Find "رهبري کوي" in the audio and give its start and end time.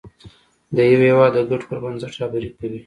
2.19-2.79